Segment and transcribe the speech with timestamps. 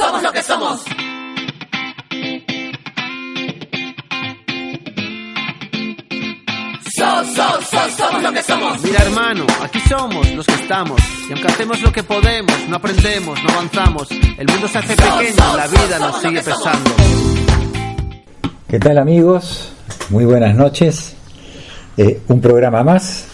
[0.00, 0.80] somos lo que somos.
[7.96, 8.82] somos lo que somos.
[8.82, 11.00] Mira hermano, aquí somos los que estamos.
[11.28, 14.08] Y aunque hacemos lo que podemos, no aprendemos, no avanzamos.
[14.10, 16.90] El mundo se hace pequeño, la vida nos sigue pesando.
[18.68, 19.72] ¿Qué tal amigos?
[20.08, 21.14] Muy buenas noches.
[21.96, 23.26] Eh, un programa más,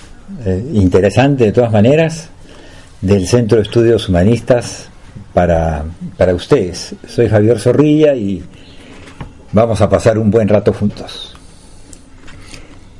[0.44, 2.28] eh, interesante de todas maneras,
[3.00, 4.88] del Centro de Estudios Humanistas
[5.32, 5.84] para,
[6.16, 6.94] para ustedes.
[7.06, 8.42] Soy Javier Zorrilla y
[9.52, 11.36] vamos a pasar un buen rato juntos.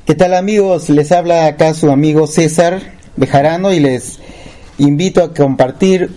[0.05, 0.89] ¿Qué tal amigos?
[0.89, 2.79] Les habla acá su amigo César
[3.17, 4.19] Bejarano y les
[4.77, 6.09] invito a compartir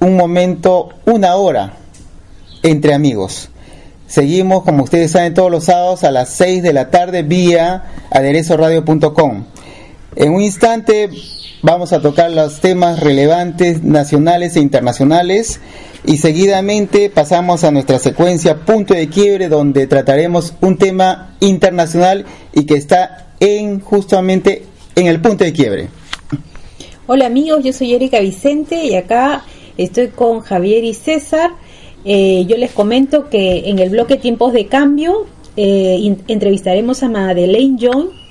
[0.00, 1.74] un momento, una hora
[2.62, 3.50] entre amigos.
[4.06, 9.44] Seguimos, como ustedes saben, todos los sábados a las 6 de la tarde vía aderezoradio.com.
[10.16, 11.10] En un instante
[11.60, 15.60] vamos a tocar los temas relevantes nacionales e internacionales
[16.06, 22.24] y seguidamente pasamos a nuestra secuencia punto de quiebre donde trataremos un tema internacional
[22.54, 25.88] y que está en justamente en el punto de quiebre.
[27.06, 29.44] Hola amigos, yo soy Erika Vicente y acá
[29.76, 31.50] estoy con Javier y César.
[32.06, 35.26] Eh, yo les comento que en el bloque Tiempos de Cambio
[35.58, 38.25] eh, entrevistaremos a Madeleine John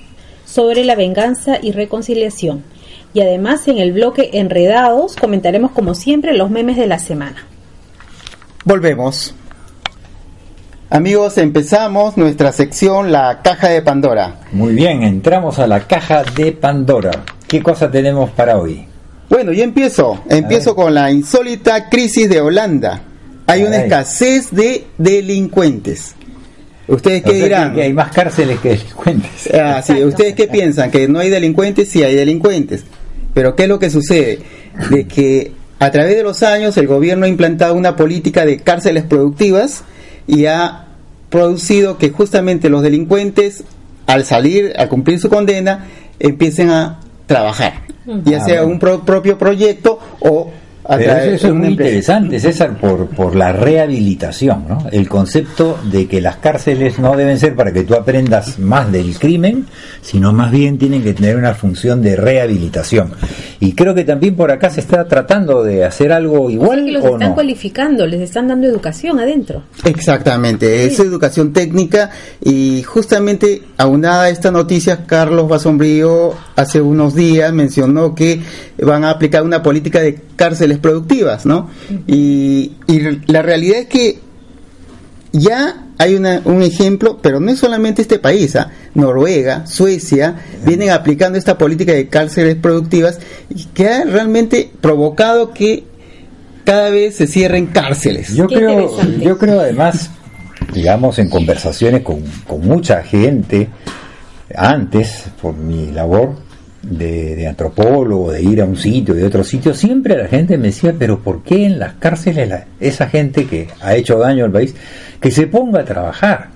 [0.46, 2.64] sobre la venganza y reconciliación.
[3.12, 7.46] Y además en el bloque Enredados comentaremos como siempre los memes de la semana.
[8.64, 9.34] Volvemos.
[10.88, 14.40] Amigos, empezamos nuestra sección La Caja de Pandora.
[14.52, 17.10] Muy bien, entramos a la Caja de Pandora.
[17.46, 18.86] ¿Qué cosa tenemos para hoy?
[19.28, 20.22] Bueno, yo empiezo.
[20.28, 23.02] Empiezo con la insólita crisis de Holanda.
[23.46, 26.15] Hay una escasez de delincuentes.
[26.88, 27.74] ¿Ustedes qué dirán?
[27.74, 29.48] Que hay más cárceles que delincuentes.
[29.52, 30.04] Ah, sí.
[30.04, 30.90] ¿Ustedes qué piensan?
[30.90, 31.88] ¿Que no hay delincuentes?
[31.88, 32.84] Sí, hay delincuentes.
[33.34, 34.40] Pero ¿qué es lo que sucede?
[34.90, 39.04] De que a través de los años el gobierno ha implantado una política de cárceles
[39.04, 39.82] productivas
[40.26, 40.86] y ha
[41.28, 43.64] producido que justamente los delincuentes,
[44.06, 45.86] al salir, a cumplir su condena,
[46.18, 47.82] empiecen a trabajar,
[48.24, 50.50] ya sea un propio proyecto o
[50.88, 54.78] eso es muy interesante, César, por, por la rehabilitación, ¿no?
[54.90, 59.18] El concepto de que las cárceles no deben ser para que tú aprendas más del
[59.18, 59.66] crimen,
[60.00, 63.12] sino más bien tienen que tener una función de rehabilitación.
[63.58, 66.84] Y creo que también por acá se está tratando de hacer algo igual.
[66.84, 69.62] que los están cualificando, les están dando educación adentro.
[69.84, 72.10] Exactamente, es educación técnica
[72.44, 78.40] y justamente aunada a esta noticia, Carlos Basombrío hace unos días mencionó que
[78.82, 81.70] van a aplicar una política de cárceles productivas, ¿no?
[82.06, 82.72] Y,
[83.26, 84.18] la realidad es que
[85.32, 88.70] ya hay un ejemplo, pero no es solamente este país, ¿ah?
[88.94, 93.18] Noruega, Suecia, vienen aplicando esta política de cárceles productivas
[93.74, 95.84] que ha realmente provocado que
[96.64, 98.34] cada vez se cierren cárceles.
[98.34, 100.10] Yo creo, yo creo además,
[100.74, 103.68] digamos, en conversaciones con, con mucha gente
[104.54, 106.36] antes, por mi labor,
[106.88, 110.94] de, antropólogo, de ir a un sitio, de otro sitio, siempre la gente me decía,
[110.98, 114.74] pero ¿por qué en las cárceles esa gente que ha hecho daño al país,
[115.20, 116.48] que se ponga a trabajar,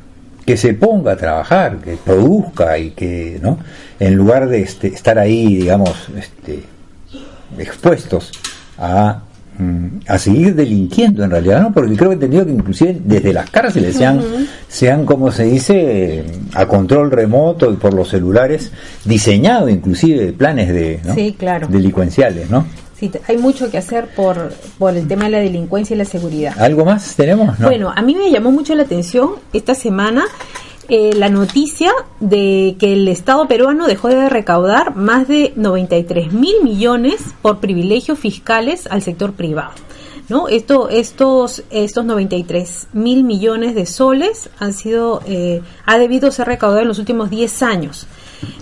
[0.44, 3.58] que se ponga a trabajar, que produzca y que, ¿no?
[3.98, 6.60] En lugar de este, estar ahí, digamos, este,
[7.58, 8.32] expuestos
[8.78, 9.22] a
[10.06, 11.72] a seguir delinquiendo en realidad, ¿no?
[11.72, 14.20] Porque creo que he entendido que inclusive desde las cárceles sean,
[14.68, 18.72] sean como se dice, a control remoto y por los celulares,
[19.04, 21.00] diseñado inclusive planes de
[21.68, 22.66] delincuenciales, ¿no?
[22.98, 26.60] Sí, hay mucho que hacer por, por el tema de la delincuencia y la seguridad.
[26.60, 27.58] ¿Algo más tenemos?
[27.58, 30.24] Bueno, a mí me llamó mucho la atención esta semana
[30.90, 36.62] eh, la noticia de que el Estado peruano dejó de recaudar más de 93 mil
[36.62, 39.70] millones por privilegios fiscales al sector privado.
[40.28, 40.48] ¿no?
[40.48, 46.82] Esto, estos, estos 93 mil millones de soles han sido, eh, ha debido ser recaudado
[46.82, 48.06] en los últimos 10 años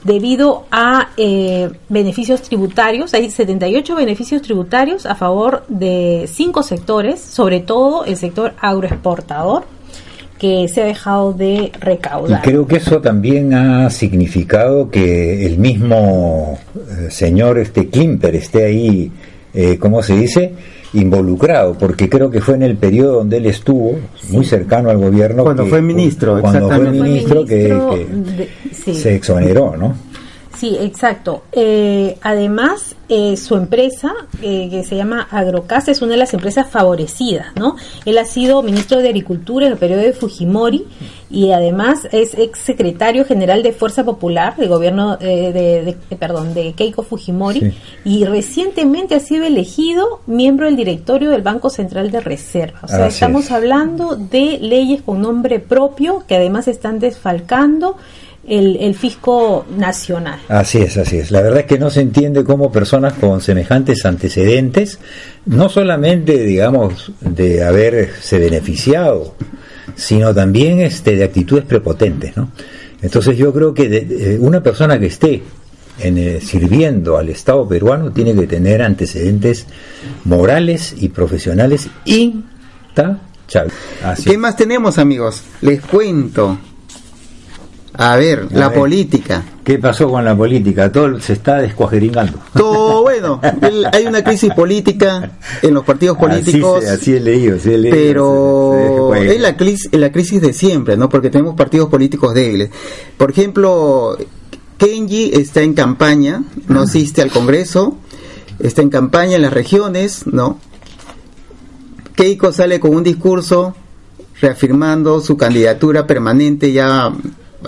[0.05, 3.15] debido a eh, beneficios tributarios.
[3.15, 9.65] Hay 78 beneficios tributarios a favor de cinco sectores, sobre todo el sector agroexportador,
[10.39, 12.41] que se ha dejado de recaudar.
[12.41, 18.65] Y creo que eso también ha significado que el mismo eh, señor este Klimper esté
[18.65, 19.11] ahí,
[19.55, 20.55] eh, ¿cómo se dice?
[20.95, 23.99] involucrado, porque creo que fue en el periodo donde él estuvo,
[24.31, 25.45] muy cercano al gobierno.
[25.45, 29.95] Cuando fue ministro, Cuando fue ministro, que, se exoneró, ¿no?
[30.57, 31.45] Sí, exacto.
[31.53, 34.13] Eh, además, eh, su empresa,
[34.43, 37.77] eh, que se llama Agrocasa, es una de las empresas favorecidas, ¿no?
[38.05, 40.85] Él ha sido ministro de Agricultura en el periodo de Fujimori
[41.31, 46.55] y además es ex secretario general de Fuerza Popular del gobierno eh, de, de- perdón,
[46.55, 47.75] de Keiko Fujimori Sí.
[48.05, 52.81] y recientemente ha sido elegido miembro del directorio del Banco Central de Reserva.
[52.83, 53.53] O sea, Así estamos es.
[53.53, 57.97] hablando de leyes con nombre propio que además están desfalcando
[58.49, 60.41] el, el fisco nacional.
[60.49, 61.31] Así es, así es.
[61.31, 64.99] La verdad es que no se entiende cómo personas con semejantes antecedentes,
[65.47, 69.35] no solamente, digamos, de haberse beneficiado,
[69.95, 72.51] sino también este, de actitudes prepotentes, ¿no?
[73.01, 75.43] Entonces yo creo que de- de- una persona que esté
[76.01, 79.67] en, eh, sirviendo al Estado peruano tiene que tener antecedentes
[80.25, 83.73] morales y profesionales intachables.
[84.25, 85.43] ¿Qué más tenemos, amigos?
[85.61, 86.59] Les cuento.
[88.01, 88.79] A ver, A la ver.
[88.79, 89.43] política.
[89.65, 90.91] ¿Qué pasó con la política?
[90.93, 92.39] Todo se está descuajeringando.
[92.55, 93.41] Todo bueno.
[93.61, 96.85] El- hay una crisis política en los partidos políticos.
[96.85, 97.97] Así, así he leído, así he leído.
[97.97, 101.09] pero Se- se- es la crisis, la crisis de siempre, ¿no?
[101.09, 102.71] Porque tenemos partidos políticos débiles.
[103.17, 104.17] Por ejemplo,
[104.79, 107.97] Kenji está en campaña, no asiste al Congreso,
[108.61, 110.61] está en campaña en las regiones, ¿no?
[112.15, 113.75] Keiko sale con un discurso
[114.41, 117.13] reafirmando su candidatura permanente ya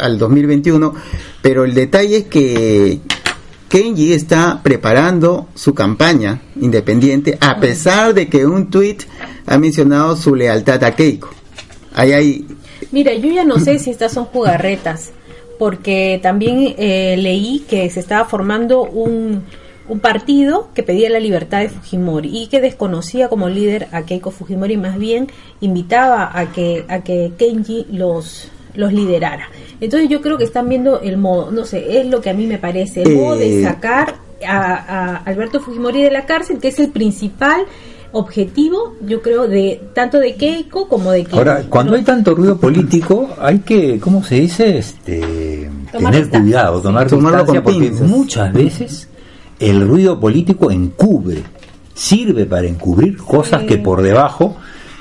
[0.01, 0.95] al 2021,
[1.43, 3.01] pero el detalle es que
[3.69, 9.05] Kenji está preparando su campaña independiente a pesar de que un tuit
[9.47, 11.31] ha mencionado su lealtad a Keiko.
[11.95, 12.47] Ahí hay
[12.93, 15.13] Mira, yo ya no sé si estas son jugarretas,
[15.59, 19.45] porque también eh, leí que se estaba formando un,
[19.89, 24.31] un partido que pedía la libertad de Fujimori y que desconocía como líder a Keiko
[24.31, 25.29] Fujimori, más bien
[25.61, 29.49] invitaba a que, a que Kenji los los liderara.
[29.81, 32.47] Entonces yo creo que están viendo el modo, no sé, es lo que a mí
[32.47, 33.65] me parece, el modo de Eh.
[33.65, 37.63] sacar a, a Alberto Fujimori de la cárcel, que es el principal
[38.13, 41.39] objetivo, yo creo, de tanto de Keiko como de Kenji.
[41.39, 44.79] Ahora, cuando hay tanto ruido político, hay que, ¿cómo se dice?
[44.79, 45.21] Este,
[45.93, 46.41] Tomar tener distancia.
[46.41, 48.09] cuidado, tomar Tomarlo con porque pinzas.
[48.09, 49.09] muchas veces
[49.61, 51.43] el ruido político encubre,
[51.95, 53.67] sirve para encubrir cosas Sí.
[53.69, 54.57] que por debajo,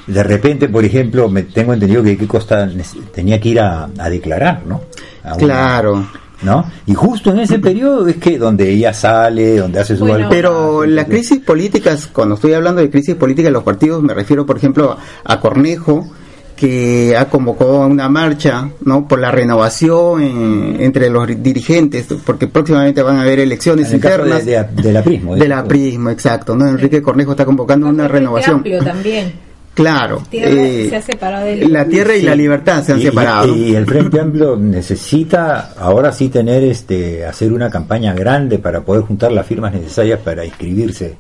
[0.10, 2.70] de repente, por ejemplo, me tengo entendido que Keiko está-
[3.14, 4.82] tenía que ir a, a declarar, ¿no?
[5.24, 6.08] A una- claro.
[6.42, 6.66] ¿No?
[6.86, 10.86] Y justo en ese periodo es que donde ella sale, donde hace su Bueno, Pero
[10.86, 14.46] las entonces- crisis políticas, cuando estoy hablando de crisis políticas de los partidos, me refiero,
[14.46, 14.96] por ejemplo,
[15.26, 16.08] a Cornejo,
[16.56, 22.48] que ha convocado a una marcha no por la renovación en- entre los dirigentes, porque
[22.48, 24.46] próximamente van a haber elecciones en el caso internas.
[24.46, 25.36] de, de, de la Prismo.
[25.36, 26.56] de la Prismo, exacto.
[26.56, 26.68] ¿no?
[26.68, 28.64] Enrique Cornejo está convocando una renovación.
[28.84, 29.34] También.
[29.82, 30.22] Claro.
[30.30, 32.26] Tierra eh, se ha separado del- la tierra y Sí.
[32.26, 33.56] la libertad se han Y- separado.
[33.56, 38.82] Y, y el Frente Amplio necesita ahora sí tener este hacer una campaña grande para
[38.82, 41.16] poder juntar las firmas necesarias para inscribirse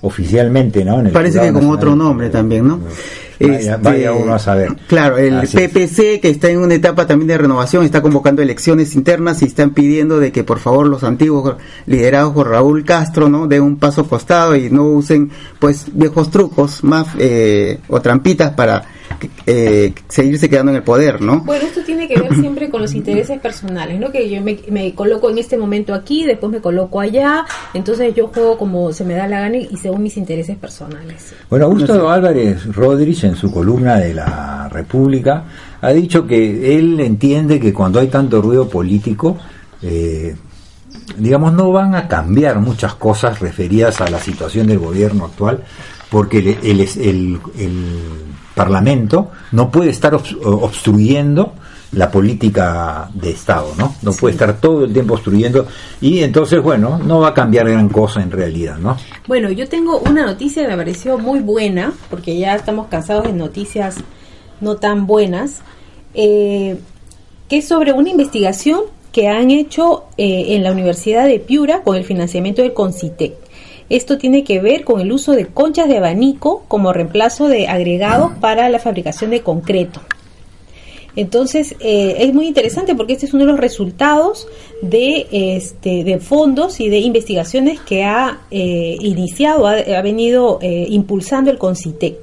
[0.00, 1.00] oficialmente, ¿no?
[1.00, 1.76] En el Parece que con Nacional.
[1.76, 2.80] otro nombre también, ¿no?
[3.42, 4.76] Vaya, Este, vaya uno a saber.
[4.86, 5.70] Claro, el Así es.
[5.70, 9.70] PPC que está en una etapa también de renovación está convocando elecciones internas y están
[9.70, 11.56] pidiendo de que por favor los antiguos
[11.86, 16.84] liderados por Raúl Castro no den un paso costado y no usen pues viejos trucos
[16.84, 18.84] más eh, o trampitas para
[19.46, 21.40] eh, seguirse quedando en el poder, ¿no?
[21.40, 24.10] Bueno, esto tiene que ver siempre con los intereses personales, ¿no?
[24.10, 27.44] Que yo me, me coloco en este momento aquí, después me coloco allá,
[27.74, 31.34] entonces yo juego como se me da la gana y según mis intereses personales.
[31.50, 35.44] Bueno, Augusto Álvarez Rodríguez en su columna de la República
[35.80, 39.36] ha dicho que él entiende que cuando hay tanto ruido político,
[39.82, 40.34] eh,
[41.18, 45.62] digamos, no van a cambiar muchas cosas referidas a la situación del gobierno actual,
[46.10, 47.98] porque el, el- el- el
[48.54, 51.54] Parlamento no puede estar obs- obstruyendo
[51.92, 53.94] la política de Estado, ¿no?
[54.02, 55.66] No puede estar todo el tiempo obstruyendo
[56.00, 58.96] y entonces, bueno, no va a cambiar gran cosa en realidad, ¿no?
[59.26, 63.34] Bueno, yo tengo una noticia que me pareció muy buena, porque ya estamos cansados de
[63.34, 63.96] noticias
[64.62, 65.60] no tan buenas,
[66.14, 66.78] eh,
[67.48, 68.80] que es sobre una investigación
[69.12, 73.34] que han hecho eh, en la Universidad de Piura con el financiamiento del CONCITEC.
[73.92, 78.32] Esto tiene que ver con el uso de conchas de abanico como reemplazo de agregados
[78.40, 80.00] para la fabricación de concreto.
[81.14, 84.48] Entonces eh, es muy interesante porque este es uno de los resultados
[84.80, 91.58] de este fondos y de investigaciones que ha eh, iniciado, ha, venido eh, impulsando el
[91.58, 92.16] Concitec.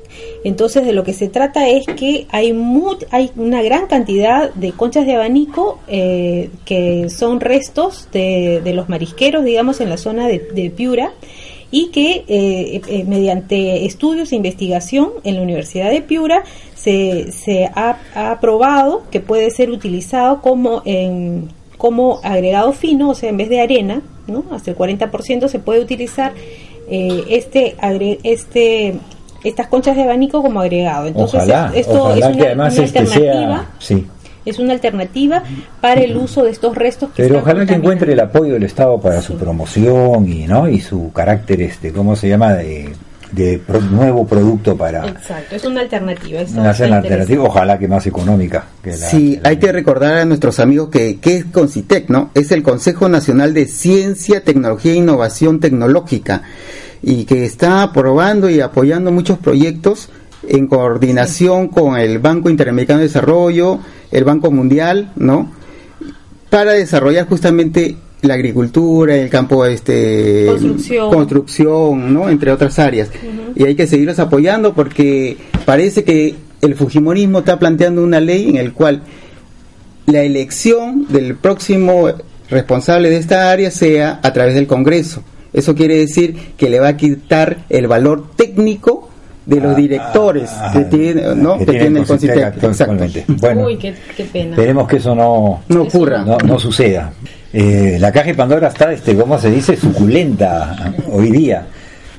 [0.44, 4.72] Entonces de lo que se trata es que hay mu- hay una gran cantidad de
[4.72, 11.12] conchas de abanico que son restos de, los marisqueros, digamos, en la zona de Piura
[11.72, 16.44] y que eh, eh, mediante estudios e investigación en la Universidad de Piura
[16.76, 23.16] se, se ha, ha probado que puede ser utilizado como en, como agregado fino, o
[23.16, 24.46] sea, en vez de arena, ¿no?
[24.52, 26.34] hasta el 40% se puede utilizar
[26.90, 28.96] eh, este, agre este
[29.44, 31.08] estas conchas de abanico como agregado.
[31.08, 33.58] Entonces, ojalá, esto ojalá es una, que además una este alternativa.
[33.58, 33.70] sea...
[33.80, 34.08] Sí.
[34.46, 35.44] Es una alternativa
[35.82, 38.64] para el uso de estos restos que Pero están ojalá que encuentre el apoyo del
[38.64, 42.90] Estado para su promoción y no y su carácter este cómo se llama de,
[43.32, 46.42] de pro- nuevo producto para Exacto, es una alternativa.
[46.42, 48.66] está una alternativa, ojalá que más económica.
[48.84, 52.10] Que la, Sí, que la- hay que recordar a nuestros amigos que, que es CONCITEC,
[52.10, 52.32] ¿no?
[52.34, 56.42] Es el Consejo Nacional de Ciencia, Tecnología e Innovación Tecnológica
[57.04, 60.10] y que está aprobando y apoyando muchos proyectos
[60.48, 63.80] en coordinación con el Banco Interamericano de Desarrollo,
[64.12, 65.52] el Banco Mundial, ¿no?
[66.50, 71.10] Para desarrollar justamente la agricultura, el campo este Construcción.
[71.10, 72.30] construcción, ¿no?
[72.30, 73.10] Entre otras áreas.
[73.56, 78.58] Y hay que seguirlos apoyando porque parece que el Fujimorismo está planteando una ley en
[78.58, 79.04] el cual
[80.06, 82.10] la elección del próximo
[82.50, 85.24] responsable de esta área sea a través del Congreso.
[85.54, 89.09] Eso quiere decir que le va a quitar el valor técnico
[89.50, 91.58] de los Ah, directores ah, que tiene, ¿no?
[91.58, 92.64] que que tiene tiene el Concitec.
[92.64, 93.06] Exacto.
[93.40, 94.52] Bueno, Uy, qué, qué pena.
[94.52, 96.24] esperemos que eso no, No ocurra.
[96.24, 97.12] no, no suceda.
[97.52, 99.76] Eh, la caja de Pandora está, este, ¿cómo se dice?
[99.76, 101.66] Suculenta hoy día.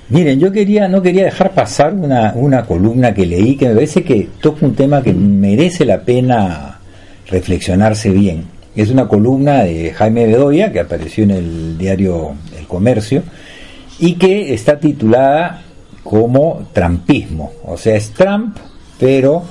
[0.09, 4.03] Miren, yo quería, no quería dejar pasar una, una columna que leí que me parece
[4.03, 6.81] que toca un tema que merece la pena
[7.29, 8.45] reflexionarse bien.
[8.75, 13.23] Es una columna de Jaime Bedoya que apareció en el diario El Comercio
[14.01, 15.63] y que está titulada
[16.02, 17.52] como Trumpismo.
[17.64, 18.57] O sea, es Trump,
[18.99, 19.42] pero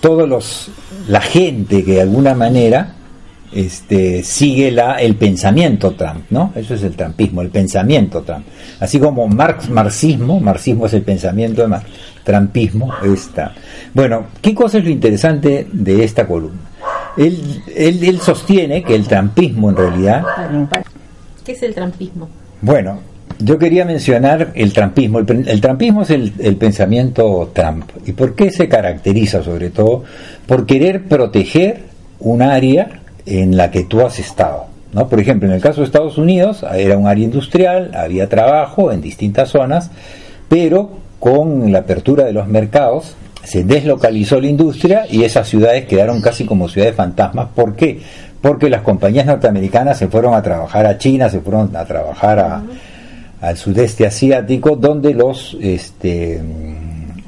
[0.00, 0.70] todos los
[1.08, 2.94] la gente que de alguna manera
[3.52, 6.52] este, sigue la, el pensamiento Trump, ¿no?
[6.54, 8.46] Eso es el trumpismo, el pensamiento Trump.
[8.80, 11.86] Así como Marx, marxismo, marxismo es el pensamiento de Marx,
[12.24, 13.52] trumpismo es Trump.
[13.92, 16.60] Bueno, ¿qué cosa es lo interesante de esta columna?
[17.16, 20.24] Él, él, él sostiene que el trumpismo en realidad
[21.44, 22.28] ¿Qué es el trampismo?
[22.62, 23.00] bueno,
[23.44, 25.18] yo quería mencionar el trampismo.
[25.20, 27.90] El, el trampismo es el, el pensamiento Trump.
[28.06, 30.04] ¿Y por qué se caracteriza sobre todo?
[30.46, 31.82] Por querer proteger
[32.20, 34.66] un área en la que tú has estado.
[34.92, 35.08] ¿no?
[35.08, 39.00] Por ejemplo, en el caso de Estados Unidos era un área industrial, había trabajo en
[39.00, 39.90] distintas zonas,
[40.48, 46.20] pero con la apertura de los mercados se deslocalizó la industria y esas ciudades quedaron
[46.20, 47.48] casi como ciudades fantasmas.
[47.54, 48.00] ¿Por qué?
[48.40, 52.62] Porque las compañías norteamericanas se fueron a trabajar a China, se fueron a trabajar a,
[53.42, 56.40] al sudeste asiático, donde los este,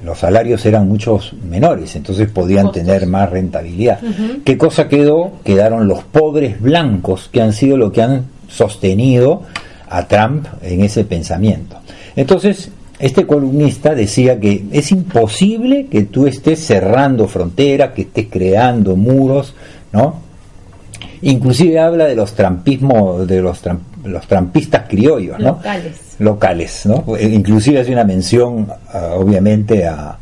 [0.04, 2.82] los salarios eran muchos menores, entonces podían Costos.
[2.84, 3.98] tener más rentabilidad.
[4.44, 5.32] ¿Qué cosa quedó?
[5.44, 9.42] Quedaron los pobres blancos, que han sido lo que han sostenido
[9.88, 11.76] a Trump en ese pensamiento.
[12.16, 18.94] Entonces, este columnista decía que es imposible que tú estés cerrando fronteras, que estés creando
[18.96, 19.54] muros,
[19.92, 20.22] ¿no?
[21.22, 25.46] Inclusive habla de los trampismos, de los, tram- los trampistas criollos, ¿no?
[25.56, 25.92] Locales.
[26.18, 27.04] Locales, ¿no?
[27.16, 30.16] Eh, Inclusive hace una mención, ah, obviamente, a,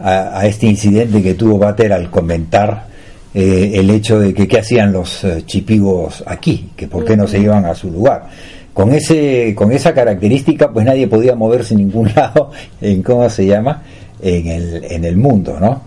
[0.00, 2.86] a- a este incidente que tuvo Bater al comentar
[3.34, 7.26] eh, el hecho de que qué hacían los eh, chipigos aquí, que por qué no
[7.26, 8.26] se iban a su lugar.
[8.72, 13.44] Con ese, con esa característica, pues nadie podía moverse en ningún lado en cómo se
[13.46, 13.82] llama
[14.22, 15.82] en el, en el mundo, ¿no?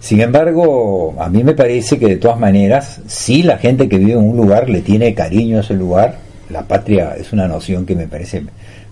[0.00, 4.12] Sin embargo, a mí me parece que de todas maneras, si la gente que vive
[4.12, 6.16] en un lugar le tiene cariño a ese lugar,
[6.50, 8.44] la patria es una noción que me parece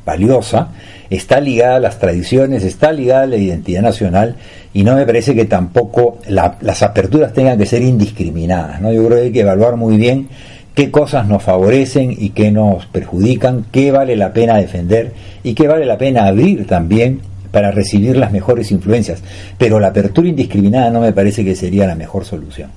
[0.04, 0.68] valiosa,
[1.10, 4.36] está ligada a las tradiciones, está ligada a la identidad nacional
[4.72, 8.90] y no me parece que tampoco la- las aperturas tengan que ser indiscriminadas, ¿no?
[8.92, 10.28] Yo creo que hay que evaluar muy bien
[10.74, 15.12] qué cosas nos favorecen y qué nos perjudican, qué vale la pena defender
[15.42, 19.22] y qué vale la pena abrir también para recibir las mejores influencias.
[19.58, 22.70] Pero la apertura indiscriminada no me parece que sería la mejor solución.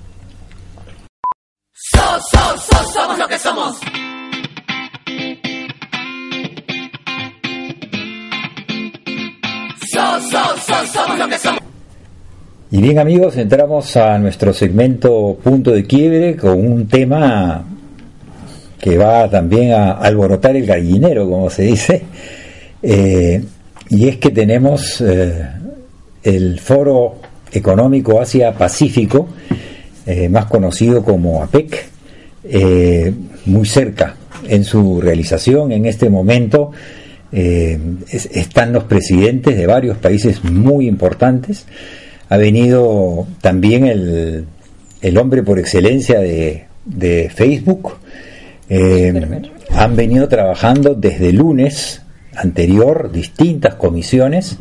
[1.73, 1.99] So,
[2.31, 3.77] so, so, somos lo que somos.
[12.71, 17.65] Y bien amigos, entramos a nuestro segmento punto de quiebre con un tema
[18.79, 22.03] que va también a alborotar el gallinero, como se dice,
[22.83, 23.43] Eh,
[23.89, 25.45] y es que tenemos eh,
[26.23, 27.15] el Foro
[27.51, 29.27] Económico Asia-Pacífico,
[30.05, 31.91] eh, más conocido como APEC,
[33.45, 34.15] muy cerca
[34.47, 36.71] en su realización en este momento.
[37.31, 41.65] Eh, es- están los presidentes de varios países muy importantes.
[42.29, 44.45] Ha venido también el,
[45.01, 47.93] el hombre por excelencia de, de Facebook.
[48.69, 49.13] Eh,
[49.71, 52.01] han venido trabajando desde el lunes
[52.35, 54.57] anterior distintas comisiones.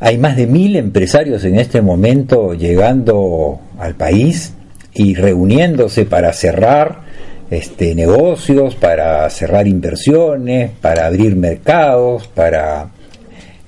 [0.00, 4.52] Hay más de mil empresarios en este momento llegando al país
[4.94, 7.05] y reuniéndose para cerrar
[7.50, 12.90] este, negocios, para cerrar inversiones, para abrir mercados, para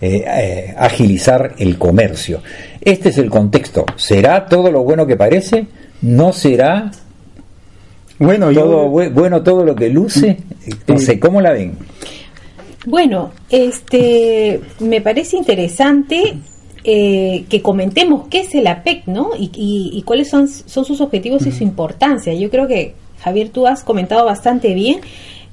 [0.00, 2.40] eh, eh, agilizar el comercio.
[2.80, 3.84] Este es el contexto.
[3.96, 5.66] ¿Será todo lo bueno que parece?
[6.02, 6.90] ¿No será
[8.18, 10.36] Bueno, todo yo, bu- bueno todo lo que luce?
[10.86, 11.72] No sé, ¿cómo la ven?
[12.86, 16.38] Bueno, este, me parece interesante
[16.84, 19.30] eh, que comentemos qué es el APEC, ¿no?
[19.38, 22.32] Y, y- y cuáles son, son sus objetivos y su importancia.
[22.34, 25.00] Yo creo que, Javier, tú has comentado bastante bien.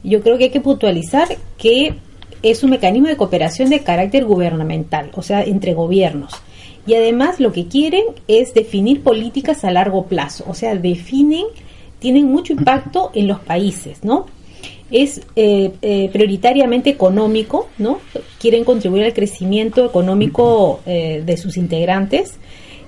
[0.03, 1.95] Yo creo que hay que puntualizar que
[2.43, 6.34] es un mecanismo de cooperación de carácter gubernamental, o sea, entre gobiernos.
[6.86, 11.45] Y además lo que quieren es definir políticas a largo plazo, o sea, definen,
[11.98, 14.27] tienen mucho impacto en los países, ¿no?
[14.91, 18.00] es eh, eh, prioritariamente económico, ¿no?
[18.39, 22.38] Quieren contribuir al crecimiento económico eh, de sus integrantes,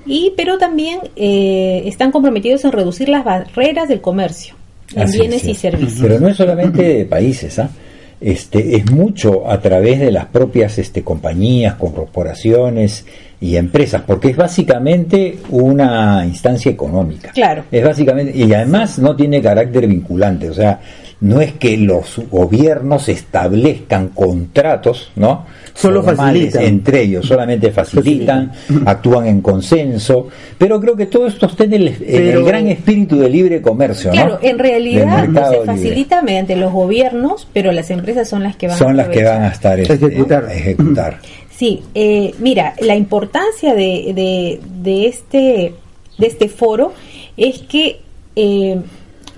[0.05, 4.55] y pero también eh, están comprometidos en reducir las barreras del comercio
[4.95, 5.99] en bienes es, y servicios.
[6.01, 7.69] Pero no es solamente de países, ¿ah?
[8.19, 13.05] Este, es mucho a través de las propias este, compañías, corporaciones
[13.39, 17.31] y empresas, porque es básicamente una instancia económica.
[17.31, 17.65] Claro.
[17.71, 20.79] Es básicamente, y además no tiene carácter vinculante, o sea,
[21.19, 25.45] no es que los gobiernos establezcan contratos, ¿no?
[25.73, 26.63] Solo facilitan.
[26.63, 28.51] entre ellos, solamente facilitan,
[28.85, 31.97] actúan en consenso, pero creo que todo esto está en el, en el
[32.33, 34.13] Pero- gran espíritu de libre comercio, ¿no?
[34.13, 35.65] Claro, en realidad no se libre.
[35.65, 39.23] facilita mediante los gobiernos, pero las empresas son las que van son a las que
[39.23, 40.45] van a estar este, Ejecutar.
[40.45, 41.19] a ejecutar.
[41.57, 45.73] Sí, eh, mira, la importancia de, de, de este,
[46.19, 46.93] de este foro
[47.35, 48.01] es que
[48.35, 48.77] eh,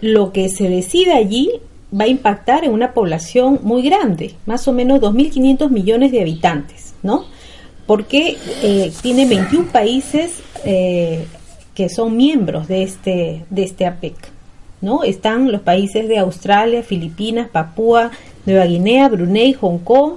[0.01, 1.49] lo que se decide allí
[1.97, 6.93] va a impactar en una población muy grande, más o menos 2.500 millones de habitantes,
[7.01, 7.25] ¿no?
[7.85, 11.25] Porque eh, tiene 21 países eh,
[11.73, 14.15] que son miembros de este, de este APEC,
[14.81, 15.03] ¿no?
[15.03, 18.11] Están los países de Australia, Filipinas, Papúa,
[18.45, 20.13] Nueva Guinea, Brunei, Hong Kong,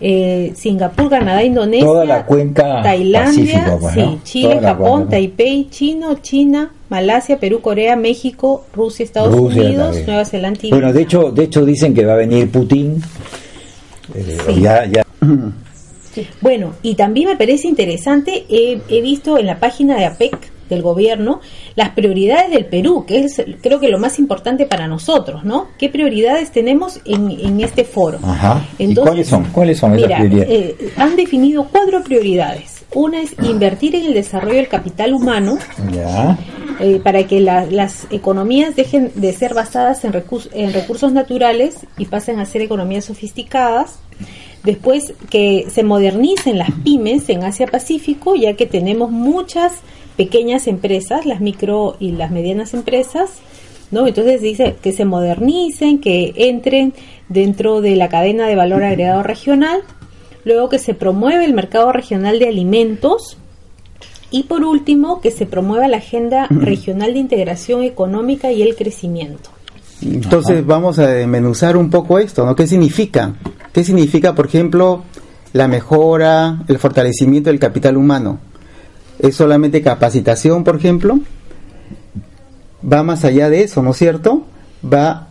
[0.00, 4.20] eh, Singapur, Canadá, Indonesia, Toda la cuenca Tailandia, Pacífico, pues, sí, ¿no?
[4.24, 5.08] Chile, Toda Japón.
[5.08, 10.06] Taipei, Chino, China, Malasia, Perú, Corea, México, Rusia, Estados Rusia Unidos, también.
[10.06, 13.02] Nueva Zelanda y Bueno, de hecho, de hecho dicen que va a venir Putin.
[14.14, 14.60] eh, Sí.
[14.60, 15.04] ya, ya
[16.40, 20.36] Bueno, y también me parece interesante, he visto en la página de APEC
[20.68, 21.40] del gobierno
[21.76, 25.68] las prioridades del Perú, que es creo que lo más importante para nosotros, ¿no?
[25.78, 28.18] ¿Qué prioridades tenemos en, en este foro?
[28.22, 28.64] Ajá.
[28.78, 29.44] ¿Y Entonces, cuáles son?
[29.52, 30.50] ¿Cuáles son esas Mira, prioridades?
[30.80, 32.84] eh, han definido cuatro prioridades.
[32.94, 35.58] Una es invertir en el desarrollo del capital humano,
[35.92, 36.38] Ya.
[36.80, 41.76] eh, para que la- las economías dejen de ser basadas en, recursos en recursos naturales
[41.98, 43.98] y pasen a ser economías sofisticadas.
[44.64, 49.72] Después, que se modernicen las pymes en Asia-Pacífico, ya que tenemos muchas
[50.18, 53.30] pequeñas empresas, las micro y las medianas empresas,
[53.92, 54.06] ¿no?
[54.06, 56.92] Entonces dice que se modernicen, que entren
[57.28, 59.80] dentro de la cadena de valor agregado regional,
[60.44, 63.38] luego que se promueve el mercado regional de alimentos,
[64.30, 69.50] y por último, que se promueva la agenda regional de integración económica y el crecimiento.
[70.02, 72.54] Entonces vamos a desmenuzar un poco esto, ¿no?
[72.54, 73.34] ¿Qué significa?
[73.72, 75.04] ¿Qué significa, por ejemplo,
[75.52, 78.38] la mejora, el fortalecimiento del capital humano?
[79.18, 81.18] ¿Es solamente capacitación, por ejemplo?
[82.90, 84.44] Va más allá de eso, ¿no es cierto?
[84.84, 85.28] Va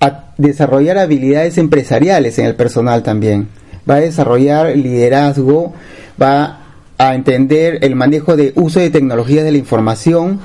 [0.00, 3.48] a desarrollar habilidades empresariales en el personal también.
[3.88, 5.72] Va a desarrollar liderazgo,
[6.20, 6.60] va
[6.98, 10.40] a entender el manejo de uso de tecnologías de la información,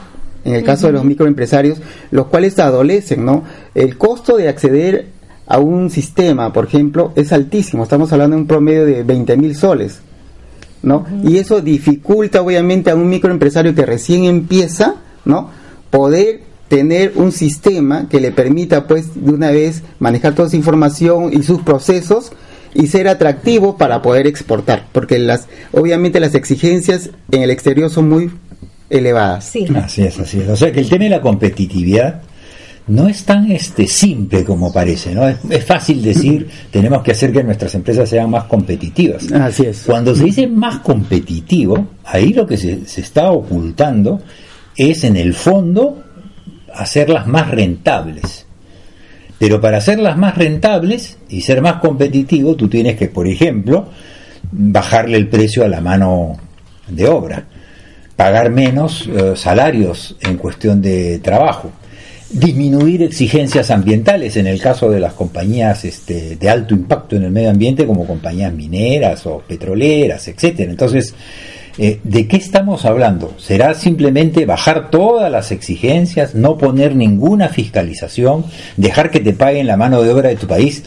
[0.46, 3.44] en el caso de los microempresarios, los cuales adolecen, ¿no?
[3.76, 5.08] El costo de acceder
[5.46, 7.84] a un sistema, por ejemplo, es altísimo.
[7.84, 10.00] Estamos hablando de un promedio de 20 mil soles,
[10.84, 11.06] ¿no?
[11.24, 15.50] Y eso dificulta, obviamente, a un microempresario que recién empieza, ¿no?
[15.90, 21.32] Poder tener un sistema que le permita, pues, de una vez manejar toda esa información
[21.34, 22.32] y sus procesos
[22.74, 28.10] y ser atractivo para poder exportar, porque las, obviamente, las exigencias en el exterior son
[28.10, 28.30] muy
[28.90, 29.46] elevadas.
[29.46, 29.66] Sí.
[29.76, 30.50] Así es, así es.
[30.50, 32.22] O sea que el tema de la competitividad
[32.88, 35.28] no es tan este simple como parece, ¿no?
[35.28, 39.32] Es, es fácil decir, tenemos que hacer que nuestras empresas sean más competitivas.
[39.32, 39.84] Así es.
[39.86, 44.22] Cuando se dice más competitivo, ahí lo que se, se está ocultando
[44.76, 46.04] es en el fondo
[46.74, 48.46] hacerlas más rentables.
[49.40, 53.90] Pero para hacerlas más rentables y ser más competitivo, tú tienes que, por ejemplo,
[54.52, 56.38] bajarle el precio a la mano
[56.88, 57.44] de obra,
[58.16, 61.72] pagar menos eh, salarios en cuestión de trabajo,
[62.30, 67.32] disminuir exigencias ambientales en el caso de las compañías este, de alto impacto en el
[67.32, 70.70] medio ambiente como compañías mineras o petroleras, etcétera.
[70.72, 71.16] Entonces,
[71.78, 73.34] eh, ¿de qué estamos hablando?
[73.38, 79.78] ¿Será simplemente bajar todas las exigencias, no poner ninguna fiscalización, dejar que te paguen la
[79.78, 80.84] mano de obra de tu país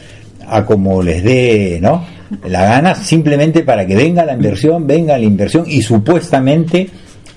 [0.47, 2.05] a como les dé, ¿no?
[2.47, 6.89] La gana simplemente para que venga la inversión, venga la inversión y supuestamente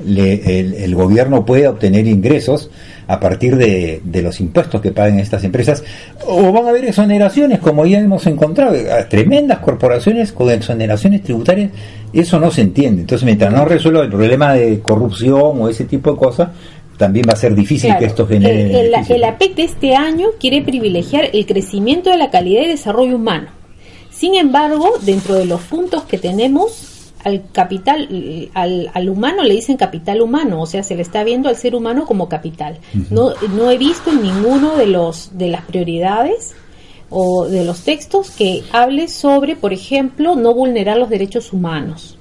[0.05, 2.71] le- el, el gobierno pueda obtener ingresos
[3.07, 5.83] a partir de, de los impuestos que paguen estas empresas
[6.27, 11.71] o van a haber exoneraciones como ya hemos encontrado a tremendas corporaciones con exoneraciones tributarias
[12.13, 13.03] eso no se entiende.
[13.03, 16.49] Entonces mientras no resuelva el problema de corrupción o ese tipo de cosas
[16.97, 19.97] también va a ser difícil Claro, que esto genere el, el- el APEC de este
[19.97, 23.49] año quiere privilegiar el crecimiento de la calidad y desarrollo humano.
[24.11, 26.94] Sin embargo, dentro de los puntos que tenemos,
[27.25, 28.09] al capital,
[28.55, 31.75] al, al humano le dicen capital humano, o sea, se le está viendo al ser
[31.75, 32.79] humano como capital.
[33.11, 36.55] No, no he visto en ninguno de los de las prioridades
[37.11, 42.19] o de los textos que hable sobre, por ejemplo, no vulnerar los derechos humanos.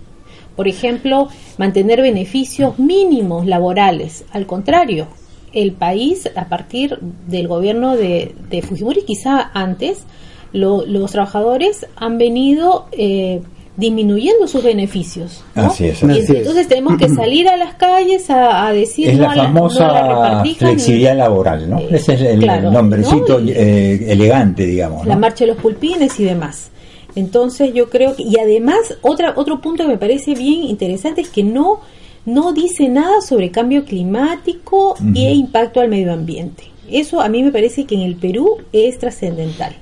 [0.56, 4.24] Por ejemplo, mantener beneficios mínimos laborales.
[4.32, 5.08] Al contrario,
[5.52, 10.04] el país, a partir del gobierno de, de Fujimori, quizá antes,
[10.52, 13.42] lo- los trabajadores han venido eh,
[13.76, 15.44] disminuyendo sus beneficios.
[15.56, 15.64] ¿no?
[15.64, 19.32] Así es, entonces tenemos que salir a las calles a, a decir es no la
[19.32, 21.80] a la, no famosa a la flexibilidad laboral, ¿no?
[21.80, 25.08] Eh, Ese es el claro, nombrecito eh, elegante, digamos.
[25.08, 26.70] la marcha de los pulpines y demás.
[27.16, 31.30] Entonces yo creo que, y además otra, otro punto que me parece bien interesante es
[31.30, 31.80] que no,
[32.26, 36.64] no dice nada sobre cambio climático e impacto al medio ambiente.
[36.92, 39.76] Eso a mí me parece que en el Perú es trascendental.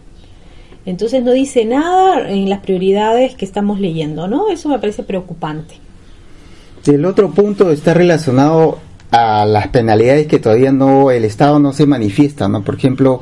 [0.86, 4.50] Entonces no dice nada en las prioridades que estamos leyendo, ¿no?
[4.50, 5.76] Eso me parece preocupante.
[6.86, 8.80] El otro punto está relacionado
[9.12, 12.64] a las penalidades que todavía no el Estado no se manifiesta, ¿no?
[12.64, 13.22] Por ejemplo,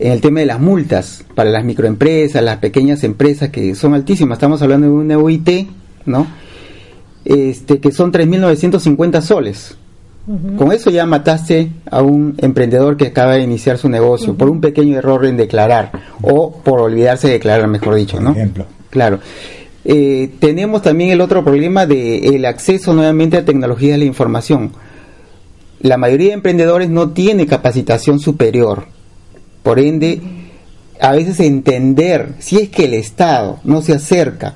[0.00, 4.36] en el tema de las multas para las microempresas, las pequeñas empresas que son altísimas,
[4.36, 5.68] estamos hablando de una UIT,
[6.06, 6.26] ¿no?
[7.24, 9.76] Este que son 3.950 soles.
[10.56, 14.60] Con eso ya mataste a un emprendedor que acaba de iniciar su negocio por un
[14.60, 15.90] pequeño error en declarar
[16.22, 18.30] o por olvidarse de declarar, mejor dicho, Por ¿no?
[18.30, 18.66] ejemplo.
[18.90, 19.18] Claro.
[19.84, 24.72] Eh, tenemos también el otro problema de el acceso nuevamente a tecnologías de la información.
[25.80, 28.84] La mayoría de emprendedores no tiene capacitación superior.
[29.64, 30.20] Por ende,
[31.00, 34.54] a veces entender si es que el Estado no se acerca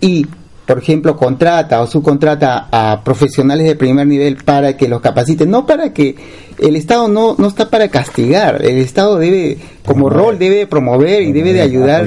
[0.00, 0.26] y,
[0.66, 5.66] por ejemplo, contrata o subcontrata a profesionales de primer nivel para que los capaciten, no
[5.66, 6.16] para que
[6.58, 10.16] el Estado no, no está para castigar, el Estado debe, como Promover.
[10.16, 12.06] rol, debe promover y debe de ayudar,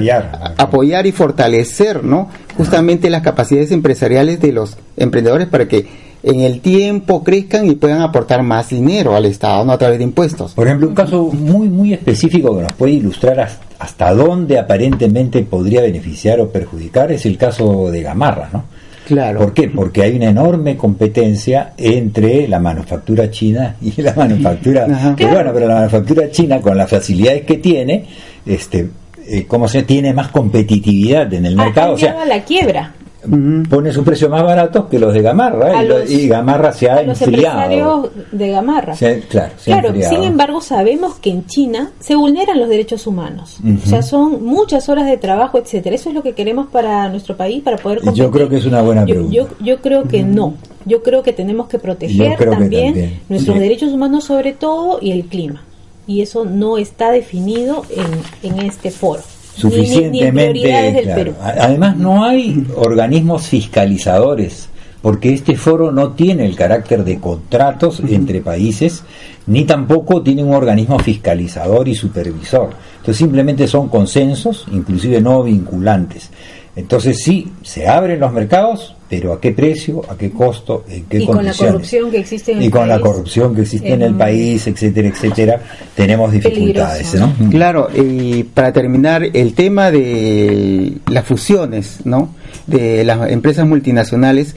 [0.56, 2.30] apoyar y fortalecer, ¿no?
[2.56, 8.02] Justamente las capacidades empresariales de los emprendedores para que en el tiempo crezcan y puedan
[8.02, 10.52] aportar más dinero al Estado, no a través de impuestos.
[10.52, 15.42] Por ejemplo, un caso muy muy específico que nos puede ilustrar has- hasta dónde aparentemente
[15.44, 18.64] podría beneficiar o perjudicar es el caso de Gamarra, ¿no?
[19.06, 19.38] Claro.
[19.38, 19.68] ¿Por qué?
[19.68, 25.14] Porque hay una enorme competencia entre la manufactura china y la manufactura Ajá.
[25.16, 28.04] pero bueno, pero la manufactura china con las facilidades que tiene,
[28.44, 28.90] este,
[29.26, 31.88] eh, ¿cómo se tiene más competitividad en el Ha- mercado?
[31.88, 32.94] han O sea, llegado a la quiebra.
[33.26, 33.64] Ujú.
[33.68, 36.72] pone su precio más barato que los de Gamarra A y, lo- los- y Gamarra
[36.72, 37.62] se ha a los enfriado.
[37.62, 38.94] empresarios de Gamarra.
[38.94, 43.58] Se claro, se Claro, sin embargo sabemos que en China se vulneran los derechos humanos.
[43.62, 43.78] Ujú.
[43.84, 45.96] O sea, son muchas horas de trabajo, etcétera.
[45.96, 48.22] Eso es lo que queremos para nuestro país para poder competir.
[48.22, 49.34] Yo creo que es una buena Yo- pregunta.
[49.34, 50.54] Yo, yo creo que no.
[50.84, 53.20] Yo creo que tenemos que Yo proteger creo que también, también.
[53.28, 53.62] nuestros Sí.
[53.62, 55.62] derechos humanos sobre todo y el clima.
[56.06, 59.20] Y eso no está definido en, en este foro.
[59.62, 61.34] Ni- ni suficientemente claro.
[61.42, 64.68] Además no hay organismos fiscalizadores
[65.02, 69.04] porque este foro no tiene el carácter de contratos entre países
[69.46, 72.70] ni tampoco tiene un organismo fiscalizador y supervisor.
[72.96, 76.30] Entonces simplemente son consensos, inclusive no vinculantes.
[76.76, 80.02] Entonces sí, se abren los mercados, pero ¿a qué precio?
[80.08, 80.84] ¿A qué costo?
[80.88, 81.72] ¿En qué Y con la condiciones?
[81.72, 84.18] corrupción que existe en el Y con la país, corrupción que existe en el es
[84.18, 85.62] país, etcétera, etcétera,
[85.94, 87.34] tenemos dificultades, Peligroso.
[87.40, 87.50] ¿no?
[87.50, 92.34] Claro, y para terminar, el tema de las fusiones, ¿no?
[92.66, 94.54] De las empresas multinacionales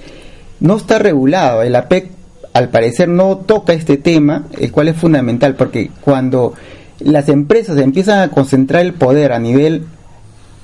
[0.60, 1.64] no está regulado.
[1.64, 2.10] El APEC,
[2.54, 6.54] al parecer, no toca este tema, el cual es fundamental, porque cuando
[7.00, 9.86] las empresas empiezan a concentrar el poder a nivel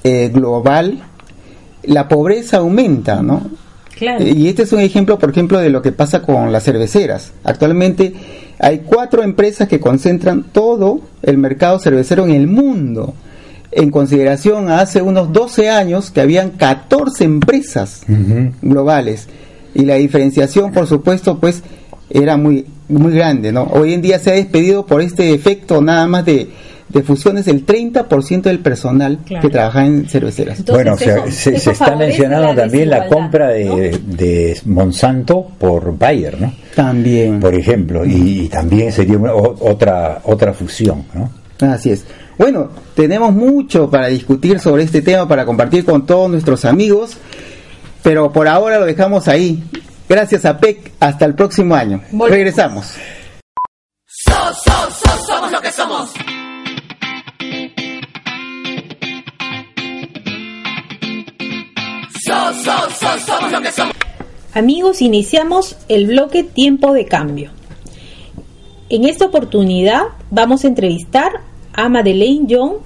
[0.04, 1.00] eh, global,
[1.84, 3.50] la pobreza aumenta, ¿no?
[3.98, 4.26] Claro.
[4.26, 7.34] Y este es un ejemplo, por ejemplo, de lo que pasa con las cerveceras.
[7.44, 8.14] Actualmente
[8.60, 13.14] hay cuatro empresas que concentran todo el mercado cervecero en el mundo.
[13.72, 18.04] En consideración a hace unos 12 años que habían 14 empresas
[18.62, 19.28] globales.
[19.74, 21.64] Y la diferenciación, por supuesto, pues
[22.10, 23.64] era muy muy grande, ¿no?
[23.64, 26.50] Hoy en día se ha despedido por este efecto nada más de,
[26.90, 29.42] de fusiones del 30% del personal Claro.
[29.46, 30.60] que trabaja en cerveceras.
[30.60, 35.98] Entonces, bueno, se- eso- se, está mencionando la también la compra de, de Monsanto por
[35.98, 36.54] Bayer, ¿no?
[36.76, 37.40] También.
[37.40, 41.30] Por ejemplo, y, y también sería una- otra otra fusión, ¿no?
[41.68, 42.06] Así es.
[42.38, 47.18] Bueno, tenemos mucho para discutir sobre este tema, para compartir con todos nuestros amigos,
[48.04, 49.64] pero por ahora lo dejamos ahí.
[50.08, 52.00] Gracias a PEC, hasta el próximo año.
[52.12, 52.30] Volvemos.
[52.30, 52.94] Regresamos.
[64.54, 67.52] Amigos, iniciamos el bloque Tiempo de Cambio.
[68.90, 71.42] En esta oportunidad vamos a entrevistar
[71.74, 72.78] a Madeleine Young,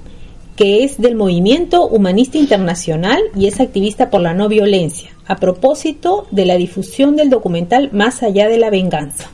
[0.55, 6.27] que es del Movimiento Humanista Internacional y es activista por la no violencia, a propósito
[6.31, 9.31] de la difusión del documental Más allá de la venganza.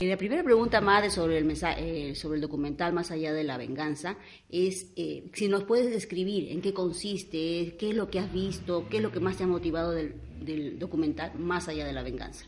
[0.00, 3.56] Eh, La primera pregunta, Madre, sobre el, eh, sobre el documental Más allá de la
[3.56, 4.16] venganza
[4.48, 8.88] es eh, si nos puedes describir en qué consiste, qué es lo que has visto,
[8.88, 12.02] qué es lo que más te ha motivado del, del documental Más allá de la
[12.02, 12.46] venganza.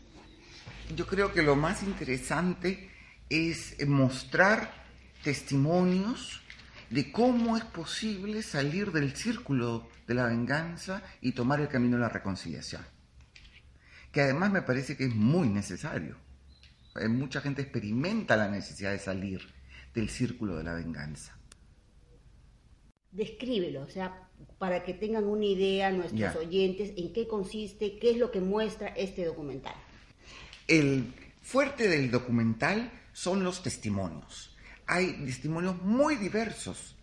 [0.95, 2.89] Yo creo que lo más interesante
[3.29, 4.73] es mostrar
[5.23, 6.41] testimonios
[6.89, 12.01] de cómo es posible salir del círculo de la venganza y tomar el camino de
[12.01, 12.81] la reconciliación.
[14.11, 16.17] Que además me parece que es muy necesario.
[16.99, 19.41] Eh, Mucha gente experimenta la necesidad de salir
[19.93, 21.37] del círculo de la venganza.
[23.11, 28.17] Descríbelo, o sea, para que tengan una idea nuestros oyentes en qué consiste, qué es
[28.17, 29.73] lo que muestra este documental.
[30.67, 34.55] El fuerte del documental son los testimonios.
[34.87, 36.95] Hay testimonios muy diversos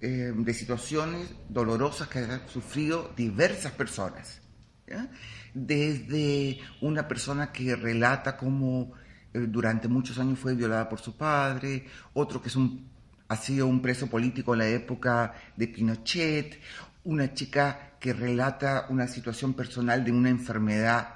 [0.00, 4.40] eh, de situaciones dolorosas que han sufrido diversas personas.
[4.86, 5.10] ¿ya?
[5.54, 8.92] Desde una persona que relata cómo
[9.40, 12.88] durante muchos años fue violada por su padre, otro que es un,
[13.28, 16.60] ha sido un preso político en la época de Pinochet,
[17.04, 21.14] una chica que relata una situación personal de una enfermedad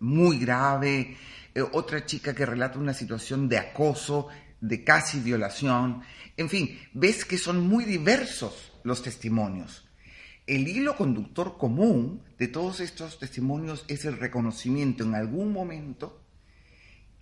[0.00, 1.16] muy grave,
[1.54, 4.28] eh, otra chica que relata una situación de acoso,
[4.60, 6.02] de casi violación,
[6.36, 9.88] en fin, ves que son muy diversos los testimonios.
[10.46, 16.23] El hilo conductor común de todos estos testimonios es el reconocimiento en algún momento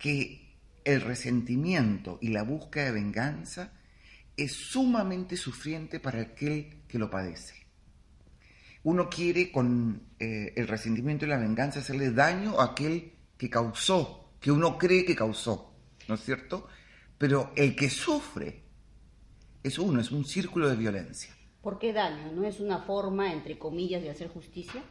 [0.03, 3.71] que el resentimiento y la búsqueda de venganza
[4.35, 7.65] es sumamente sufriente para aquel que lo padece.
[8.83, 14.33] Uno quiere con eh, el resentimiento y la venganza hacerle daño a aquel que causó,
[14.41, 15.73] que uno cree que causó,
[16.09, 16.67] ¿no es cierto?
[17.17, 18.61] Pero el que sufre
[19.63, 21.33] es uno, es un círculo de violencia.
[21.61, 22.29] ¿Por qué daño?
[22.33, 24.83] ¿No es una forma, entre comillas, de hacer justicia?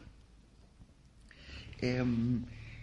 [1.83, 2.03] Eh,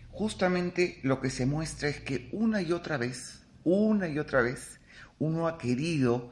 [0.09, 4.79] justamente lo que se muestra es que una y otra vez, una y otra vez,
[5.19, 6.31] uno ha querido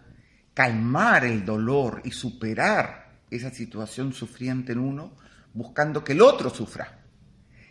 [0.53, 5.15] calmar el dolor y superar esa situación sufriente en uno,
[5.53, 7.05] buscando que el otro sufra.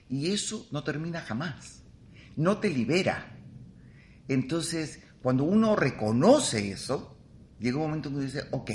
[0.09, 1.83] Y eso no termina jamás,
[2.37, 3.37] no te libera.
[4.29, 7.17] Entonces, cuando uno reconoce eso,
[7.59, 8.71] llega un momento en que dice, ok,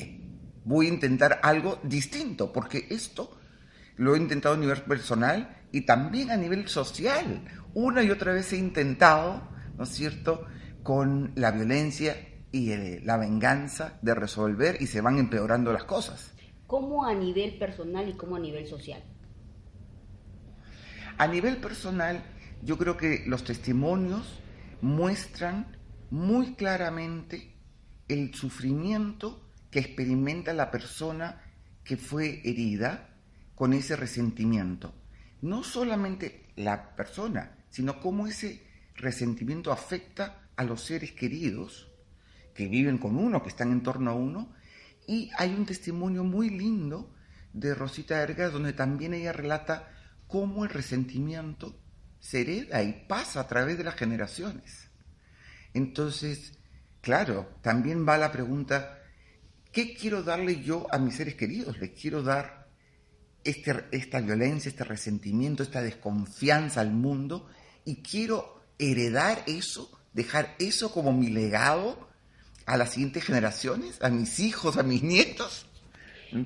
[0.65, 3.39] voy a intentar algo distinto, porque esto
[3.95, 7.43] lo he intentado a nivel personal y también a nivel social.
[7.73, 9.41] Una y otra vez he intentado,
[9.77, 10.45] ¿no es cierto?,
[10.83, 12.15] con la violencia
[12.51, 16.33] y eh, la venganza de resolver y se van empeorando las cosas.
[16.67, 19.03] ¿Cómo a nivel personal y cómo a nivel social?
[21.17, 22.23] A nivel personal,
[22.63, 24.39] yo creo que los testimonios
[24.81, 25.77] muestran
[26.09, 27.55] muy claramente
[28.07, 31.41] el sufrimiento que experimenta la persona
[31.83, 33.09] que fue herida
[33.55, 34.93] con ese resentimiento.
[35.41, 38.61] No solamente la persona, sino cómo ese
[38.95, 41.91] resentimiento afecta a los seres queridos
[42.53, 44.53] que viven con uno, que están en torno a uno.
[45.07, 47.13] Y hay un testimonio muy lindo
[47.53, 49.89] de Rosita Ergas donde también ella relata
[50.27, 51.77] cómo el resentimiento
[52.19, 54.89] se hereda y pasa a través de las generaciones.
[55.73, 56.53] Entonces,
[57.01, 58.99] claro, también va la pregunta,
[59.71, 61.79] ¿qué quiero darle yo a mis seres queridos?
[61.79, 62.60] ¿Les quiero dar
[63.43, 67.49] este, esta violencia, este resentimiento, esta desconfianza al mundo?
[67.85, 72.09] Y quiero heredar eso, dejar eso como mi legado
[72.65, 75.67] a las siguientes generaciones, a mis hijos, a mis nietos.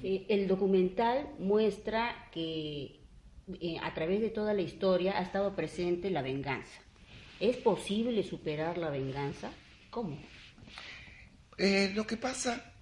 [0.03, 3.01] Eh, el documental muestra que
[3.61, 6.81] eh, a través de toda la historia ha estado presente la venganza.
[7.39, 9.51] ¿Es posible superar la venganza?
[9.89, 10.17] ¿Cómo?
[11.57, 12.73] Eh, lo que pasa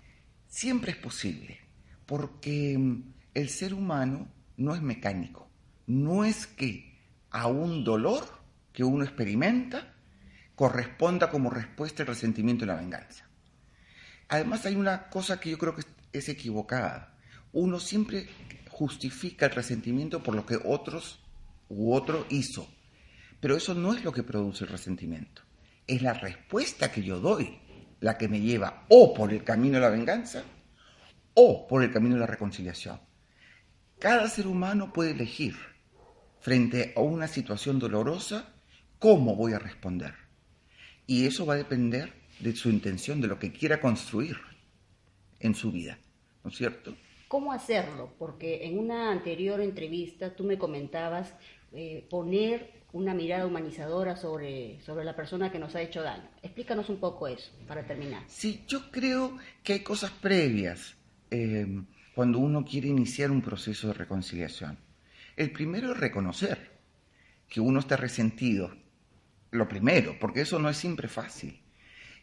[0.47, 1.59] siempre es posible,
[2.05, 5.49] porque mm, el ser humano no es mecánico.
[5.87, 6.99] No es que
[7.31, 8.23] a un dolor
[8.71, 9.93] que uno experimenta
[10.55, 13.27] corresponda como respuesta el resentimiento y la venganza.
[14.29, 17.17] Además hay una cosa que yo creo que es equivocada.
[17.51, 18.27] Uno siempre
[18.69, 21.19] justifica el resentimiento por lo que otros
[21.69, 22.67] u otro hizo.
[23.39, 25.41] Pero eso no es lo que produce el resentimiento.
[25.85, 27.59] Es la respuesta que yo doy
[27.99, 30.43] la que me lleva o por el camino de la venganza
[31.33, 32.99] o por el camino de la reconciliación.
[33.99, 35.55] Cada ser humano puede elegir
[36.39, 38.53] frente a una situación dolorosa
[38.99, 40.13] cómo voy a responder.
[41.07, 44.37] Y eso va a depender de su intención, de lo que quiera construir
[45.39, 45.97] en su vida,
[46.43, 46.95] ¿no es cierto?
[47.27, 48.13] ¿Cómo hacerlo?
[48.19, 51.33] Porque en una anterior entrevista tú me comentabas
[51.71, 56.29] eh, poner una mirada humanizadora sobre, sobre la persona que nos ha hecho daño.
[56.41, 58.23] Explícanos un poco eso, para terminar.
[58.27, 60.95] Sí, yo creo que hay cosas previas
[61.31, 61.65] eh,
[62.13, 64.77] cuando uno quiere iniciar un proceso de reconciliación.
[65.35, 66.71] El primero es reconocer
[67.49, 68.75] que uno está resentido.
[69.51, 71.59] Lo primero, porque eso no es siempre fácil.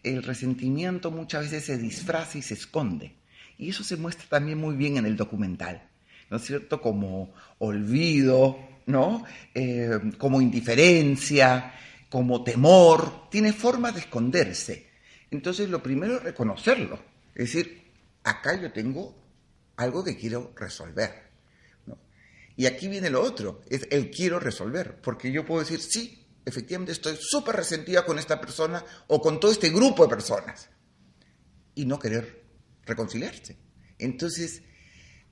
[0.03, 3.15] El resentimiento muchas veces se disfraza y se esconde.
[3.59, 5.89] Y eso se muestra también muy bien en el documental,
[6.31, 6.81] ¿no es cierto?
[6.81, 9.25] Como olvido, ¿no?
[9.55, 11.75] Eh, como indiferencia,
[12.09, 13.29] como temor.
[13.31, 14.89] Tiene forma de esconderse.
[15.31, 16.99] Entonces lo primero es reconocerlo.
[17.35, 17.83] Es decir,
[18.25, 19.20] acá yo tengo
[19.81, 21.31] algo que quiero resolver.
[22.57, 26.93] Y aquí viene lo otro, es el quiero resolver, porque yo puedo decir, sí, efectivamente
[26.93, 30.69] estoy súper resentida con esta persona o con todo este grupo de personas,
[31.75, 32.45] y no querer
[32.85, 33.57] reconciliarse.
[33.99, 34.63] Entonces,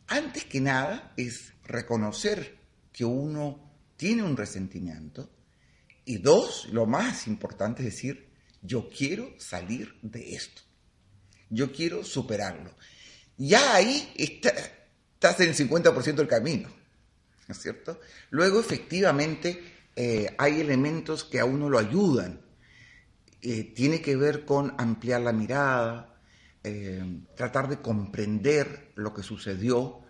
[0.07, 2.59] antes que nada es reconocer
[2.93, 5.31] que uno tiene un resentimiento,
[6.07, 8.31] y dos, lo más importante es decir,
[8.63, 10.63] yo quiero salir de esto,
[11.51, 12.75] yo quiero superarlo.
[13.39, 16.69] Ya ahí estás en el 50% del camino.
[17.49, 17.99] ¿no es cierto?
[18.31, 19.63] Luego, efectivamente,
[19.97, 22.43] eh, hay elementos que a uno lo ayudan.
[23.41, 26.21] Eh, tiene que ver con ampliar la mirada,
[26.63, 30.01] eh, tratar de comprender lo que sucedió,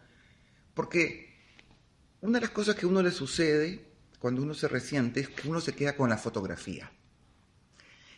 [0.74, 1.36] porque
[2.20, 5.48] una de las cosas que a uno le sucede cuando uno se resiente es que
[5.48, 6.90] uno se queda con la fotografía.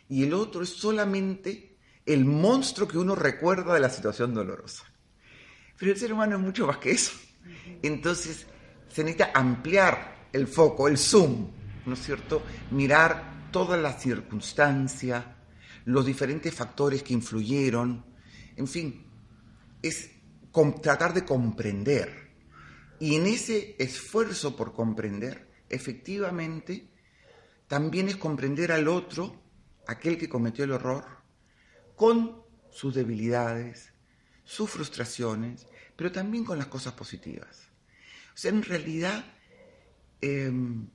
[0.09, 4.90] Y el otro es solamente el monstruo que uno recuerda de la situación dolorosa.
[5.81, 7.11] Pero el ser humano es mucho más que eso.
[7.81, 8.45] Entonces,
[8.87, 11.49] se necesita ampliar el foco, el zoom,
[11.87, 12.43] ¿no es cierto?
[12.69, 15.37] Mirar toda la circunstancia,
[15.85, 18.05] los diferentes factores que influyeron,
[18.55, 19.07] en fin,
[19.81, 20.11] es
[20.83, 22.29] tratar de comprender.
[22.99, 26.91] Y en ese esfuerzo por comprender, efectivamente,
[27.67, 29.35] también es comprender al otro,
[29.87, 31.05] aquel que cometió el horror,
[31.95, 33.91] con sus debilidades,
[34.43, 35.65] sus frustraciones,
[36.01, 37.67] pero también con las cosas positivas.
[38.33, 39.23] O sea, en realidad,
[40.19, 40.87] em,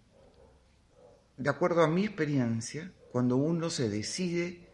[1.37, 4.69] de acuerdo a mi experiencia, cuando uno se decide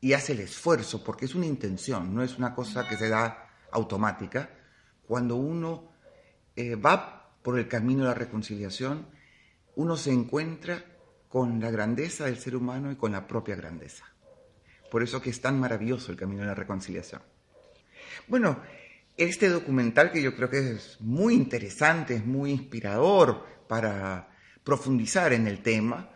[0.00, 3.50] y hace el esfuerzo, porque es una intención, no es una cosa que se da
[3.72, 4.48] automática,
[5.08, 5.90] cuando uno
[6.54, 9.08] eh, va por el camino de la reconciliación,
[9.74, 10.84] uno se encuentra
[11.28, 14.04] con la grandeza del ser humano y con la propia grandeza.
[14.88, 17.22] Por eso que es tan maravilloso el camino de la reconciliación.
[18.28, 18.60] Bueno,
[19.16, 24.28] este documental que yo creo que es muy interesante, es muy inspirador para
[24.64, 26.10] profundizar en el tema,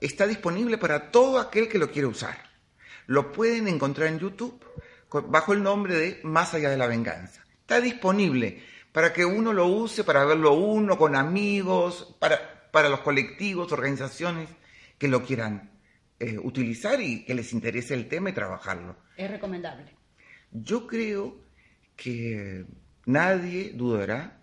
[0.00, 2.36] está disponible para todo aquel que lo quiera usar.
[3.06, 4.62] Lo pueden encontrar en YouTube
[5.28, 7.44] bajo el nombre de Más allá de la venganza.
[7.60, 13.00] Está disponible para que uno lo use, para verlo uno, con amigos, para, para los
[13.00, 14.48] colectivos, organizaciones
[14.98, 15.70] que lo quieran
[16.20, 18.96] eh, utilizar y que les interese el tema y trabajarlo.
[19.16, 19.96] Es recomendable.
[20.52, 21.43] Yo creo
[21.96, 22.66] que
[23.06, 24.40] nadie dudará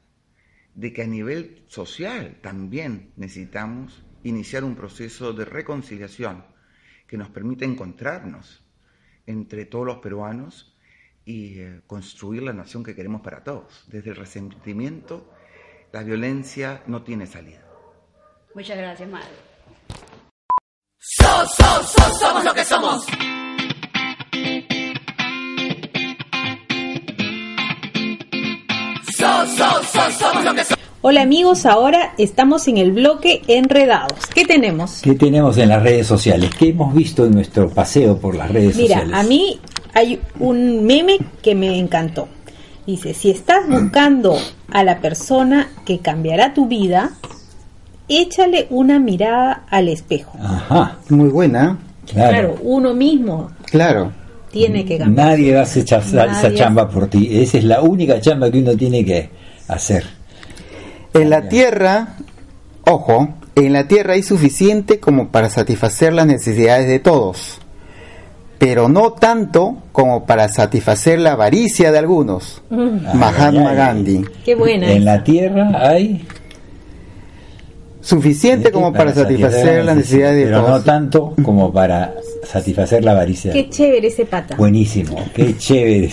[0.76, 6.46] de que a nivel social también necesitamos iniciar un proceso de reconciliación
[7.08, 8.64] que nos permita encontrarnos
[9.26, 10.78] entre todos los peruanos
[11.26, 13.86] y eh, construir la nación que queremos para todos.
[13.88, 15.32] Desde el resentimiento,
[15.92, 17.66] la violencia no tiene salida.
[18.56, 19.30] Muchas gracias, madre.
[22.20, 23.06] somos lo que somos.
[31.02, 34.20] Hola amigos, ahora estamos en el bloque Enredados.
[34.34, 35.02] ¿Qué tenemos?
[35.02, 36.52] ¿Qué tenemos en las redes sociales?
[36.58, 39.08] ¿Qué hemos visto en nuestro paseo por las redes sociales?
[39.08, 39.60] Mira, a mí
[39.94, 42.28] hay un meme que me encantó.
[42.86, 44.38] Dice, si estás buscando
[44.72, 47.12] a la persona que cambiará tu vida,
[48.08, 50.38] échale una mirada al espejo.
[50.42, 50.98] Ajá.
[51.10, 51.80] Muy buena.
[52.12, 54.12] Claro, uno mismo Claro.
[54.52, 55.28] tiene que cambiar.
[55.30, 57.28] Nadie va a hacer esa chamba por ti.
[57.42, 59.41] Esa es la única chamba que uno tiene que
[59.76, 60.06] hacer.
[61.14, 62.16] En la tierra,
[62.86, 67.58] ojo, en la tierra hay suficiente como para satisfacer las necesidades de todos.
[68.58, 72.62] pero no tanto como para satisfacer la avaricia de algunos.
[72.70, 73.18] Mm.
[73.18, 73.74] Mahatma.
[73.74, 74.24] Gandhi.
[74.46, 74.86] Qué buena.
[74.86, 75.06] En esa.
[75.06, 76.28] la tierra hay
[78.02, 83.54] Suficiente como para satisfacer las necesidades de pero no tanto como para satisfacer la avaricia.
[83.54, 84.56] Qué chévere ese pata.
[84.56, 86.10] Buenísimo, qué chévere.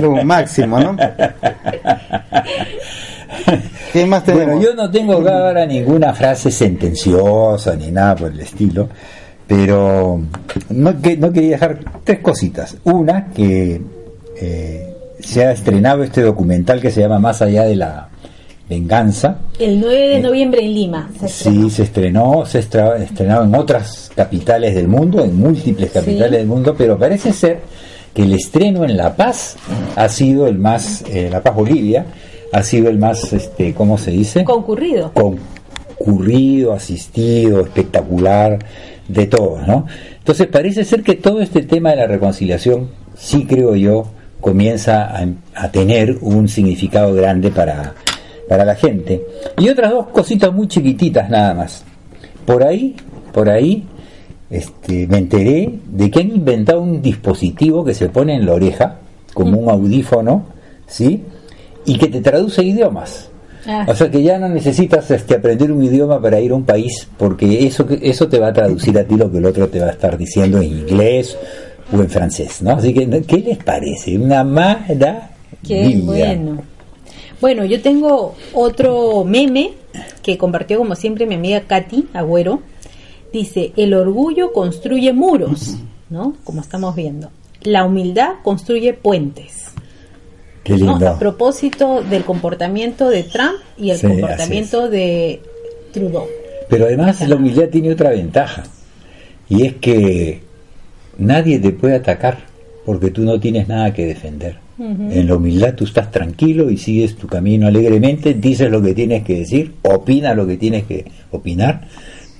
[0.00, 0.96] Lo máximo, ¿no?
[3.92, 4.46] ¿Qué más tenemos?
[4.46, 8.88] Bueno, yo no tengo ahora ninguna frase sentenciosa ni nada por el estilo,
[9.46, 10.20] pero
[10.70, 12.76] no, que, no quería dejar tres cositas.
[12.84, 13.80] Una, que
[14.40, 18.08] eh, se ha estrenado este documental que se llama Más allá de la
[18.68, 19.38] venganza.
[19.58, 21.10] El 9 de noviembre en Lima.
[21.18, 21.62] se estrenó.
[21.68, 26.36] Sí, se estrenó, se estra- estrenado en otras capitales del mundo, en múltiples capitales Sí.
[26.38, 27.60] del mundo, pero parece ser
[28.14, 29.56] que el estreno en La Paz
[29.96, 32.06] ha sido el más, eh, La Paz Bolivia,
[32.52, 34.44] ha sido el más, este, ¿cómo se dice?
[34.44, 35.12] Concurrido.
[35.98, 38.58] concurrido, asistido, espectacular,
[39.08, 39.86] de todos, ¿no?
[40.18, 44.06] Entonces parece ser que todo este tema de la reconciliación, sí creo yo,
[44.40, 47.94] comienza a, a tener un significado grande para,
[48.48, 49.22] para la gente.
[49.58, 51.84] Y otras dos cositas muy chiquititas nada más.
[52.44, 52.94] Por ahí,
[53.32, 53.84] por ahí,
[54.50, 58.98] este, me enteré de que han inventado un dispositivo que se pone en la oreja,
[59.32, 60.44] como un audífono,
[60.86, 61.22] ¿sí?
[61.86, 63.28] Y que te traduce idiomas.
[63.66, 63.86] Ah.
[63.88, 67.08] O sea que ya no necesitas este, aprender un idioma para ir a un país,
[67.16, 69.86] porque eso, eso te va a traducir a ti lo que el otro te va
[69.86, 71.36] a estar diciendo en inglés
[71.90, 72.72] o en francés, ¿no?
[72.72, 74.18] Así que, ¿qué les parece?
[74.18, 75.30] Una maravilla.
[75.66, 76.73] Qué bueno.
[77.40, 79.72] Bueno, yo tengo otro meme
[80.22, 82.60] que compartió como siempre mi amiga Katy Agüero.
[83.32, 85.76] Dice, el orgullo construye muros,
[86.08, 86.36] ¿no?
[86.44, 87.30] Como estamos viendo.
[87.62, 89.72] La humildad construye puentes.
[90.62, 90.92] Qué ¿no?
[90.92, 91.08] lindo.
[91.08, 95.42] A propósito del comportamiento de Trump y el Sí, comportamiento de
[95.92, 96.26] Trudeau.
[96.68, 98.64] Pero además la humildad tiene otra ventaja,
[99.48, 100.40] y es que
[101.18, 102.38] nadie te puede atacar
[102.86, 104.58] porque tú no tienes nada que defender.
[104.78, 109.22] En la humildad tú estás tranquilo y sigues tu camino alegremente, dices lo que tienes
[109.22, 111.82] que decir, opinas lo que tienes que opinar,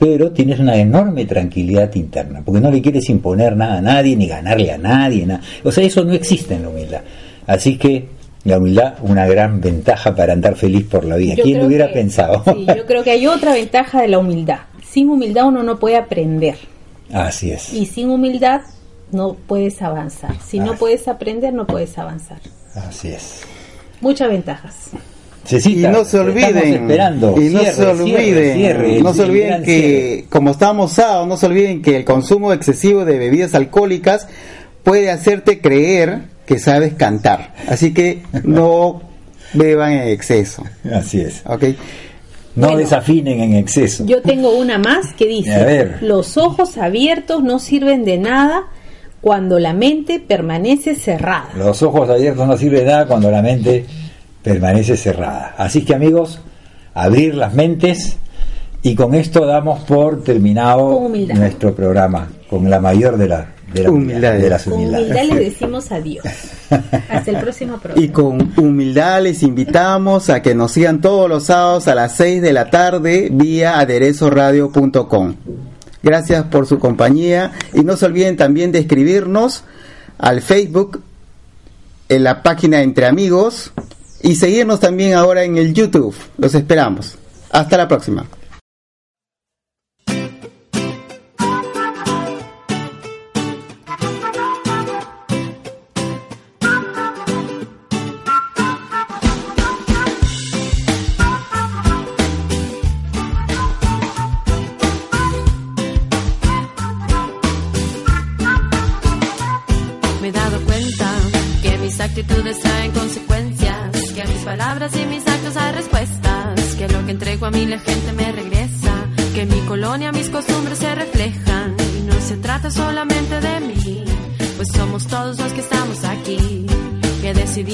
[0.00, 4.26] pero tienes una enorme tranquilidad interna, porque no le quieres imponer nada a nadie, ni
[4.26, 5.40] ganarle a nadie, nada.
[5.62, 7.02] o sea, eso no existe en la humildad.
[7.46, 8.06] Así que
[8.44, 11.34] la humildad, una gran ventaja para andar feliz por la vida.
[11.36, 12.42] Yo ¿Quién lo hubiera que- pensado?
[12.52, 14.58] sí, yo creo que hay otra ventaja de la humildad.
[14.84, 16.56] Sin humildad uno no puede aprender.
[17.12, 17.72] Así es.
[17.72, 18.60] Y sin humildad
[19.14, 20.34] no puedes avanzar.
[20.44, 20.76] Si no Ah.
[20.78, 22.38] puedes aprender, no puedes avanzar.
[22.74, 23.40] Así es.
[24.00, 24.90] Muchas ventajas.
[25.46, 27.34] Cecita, y no se olviden esperando.
[27.40, 30.24] y no Cierre, se olviden cierre, cierre, no se olviden que cierre.
[30.30, 34.26] como estamos sábado no se olviden que el consumo excesivo de bebidas alcohólicas
[34.82, 39.02] puede hacerte creer que sabes cantar así que no
[39.52, 41.42] beban en exceso Así es.
[41.44, 41.62] ¿ok?
[42.56, 42.78] No Bueno.
[42.78, 44.06] desafinen en exceso.
[44.06, 45.98] Yo tengo una más que dice, A ver.
[46.00, 48.62] los ojos abiertos no sirven de nada
[49.24, 51.48] cuando la mente permanece cerrada.
[51.56, 53.86] Los ojos abiertos no sirve de nada cuando la mente
[54.42, 55.54] permanece cerrada.
[55.56, 56.40] Así que amigos,
[56.92, 58.18] abrir las mentes
[58.82, 61.36] y con esto damos por terminado humildad.
[61.36, 64.42] nuestro programa con la mayor de, la, de, la Humildades.
[64.42, 65.06] de las humildades.
[65.10, 66.24] humildad les decimos adiós.
[67.08, 68.04] Hasta el próximo programa.
[68.04, 72.42] y con humildad les invitamos a que nos sigan todos los sábados a las 6
[72.42, 75.34] de la tarde vía aderezoradio.com
[76.04, 79.64] gracias por su compañía y no se olviden también de escribirnos
[80.18, 81.02] al Facebook
[82.08, 83.72] en la página Entre Amigos
[84.22, 86.14] y seguirnos también ahora en el YouTube.
[86.38, 87.16] Los esperamos.
[87.50, 88.26] Hasta la próxima.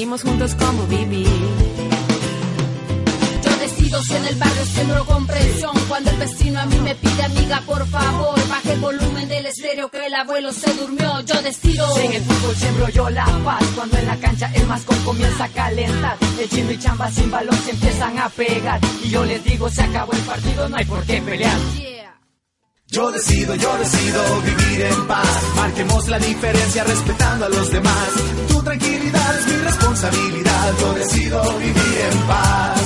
[0.01, 1.27] Decidimos juntos cómo vivir.
[3.43, 7.23] Yo decido si en el barrio siembro comprensión Cuando el vecino a mí me pide
[7.23, 11.85] amiga por favor Baje el volumen del estéreo que el abuelo se durmió Yo decido.
[11.99, 15.49] En el fútbol siembro yo la paz Cuando en la cancha el mascón comienza a
[15.49, 18.79] calentar El chino y chamba sin balón se empiezan a pegar.
[19.03, 21.90] Y yo les digo se acabó el partido, no hay por qué pelear
[22.91, 25.55] Yo decido, yo decido vivir en paz.
[25.55, 28.09] Marquemos la diferencia respetando a los demás.
[28.49, 30.73] Tu tranquilidad es mi responsabilidad.
[30.77, 32.81] Yo decido vivir en paz.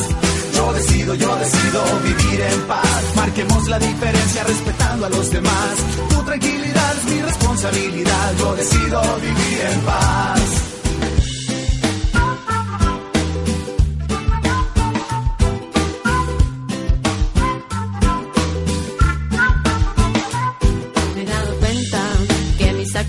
[0.53, 3.15] Yo decido, yo decido vivir en paz.
[3.15, 5.73] Marquemos la diferencia respetando a los demás.
[6.09, 8.33] Tu tranquilidad es mi responsabilidad.
[8.37, 10.74] Yo decido vivir en paz.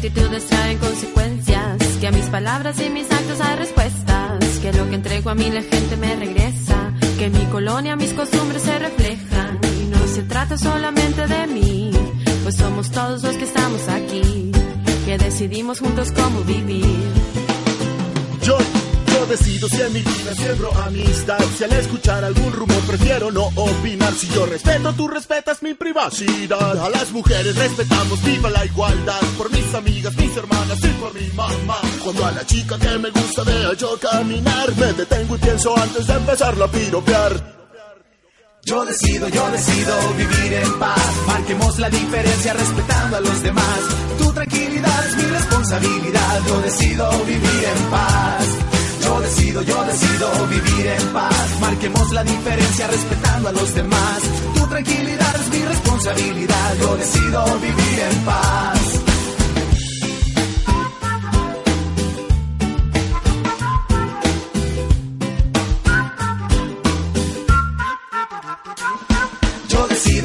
[0.07, 4.95] Actitudes traen consecuencias, que a mis palabras y mis actos hay respuestas, que lo que
[4.95, 9.59] entrego a mí la gente me regresa, que en mi colonia mis costumbres se reflejan
[9.81, 11.91] y no se trata solamente de mí,
[12.45, 14.53] pues somos todos los que estamos aquí,
[15.07, 16.85] que decidimos juntos cómo vivir.
[18.43, 18.59] Yo,
[19.17, 21.45] yo decido si en mi vida siembro amistad.
[21.57, 24.13] Si al escuchar algún rumor prefiero no opinar.
[24.15, 26.79] Si yo respeto, tú respetas mi privacidad.
[26.79, 29.21] A las mujeres respetamos, viva la igualdad.
[29.39, 31.79] Por mis amigas, mis hermanas y por mi mamá.
[32.03, 36.07] Cuando a la chica que me gusta vea yo caminar, me detengo y pienso antes
[36.07, 37.57] de empezarla a piropear.
[38.65, 41.27] Yo decido, yo decido vivir en paz.
[41.29, 43.81] Marquemos la diferencia respetando a los demás.
[44.19, 46.41] Tu tranquilidad es mi responsabilidad.
[46.49, 48.66] Yo decido vivir en paz.
[49.07, 51.61] Yo decido, yo decido vivir en paz.
[51.61, 54.19] Marquemos la diferencia respetando a los demás.
[54.55, 56.75] Tu tranquilidad es mi responsabilidad.
[56.81, 58.96] Yo decido vivir en paz.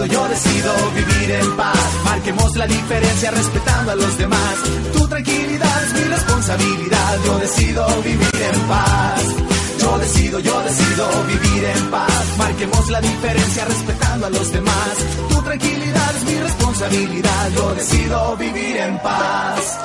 [0.05, 1.77] Yo decido vivir en paz.
[2.05, 4.55] Marquemos la diferencia respetando a los demás.
[4.93, 7.19] Tu tranquilidad es mi responsabilidad.
[7.25, 9.21] Yo decido vivir en paz.
[9.79, 12.37] Yo decido, yo decido vivir en paz.
[12.37, 14.93] Marquemos la diferencia respetando a los demás.
[15.29, 17.49] Tu tranquilidad es mi responsabilidad.
[17.55, 19.79] Yo decido vivir en paz.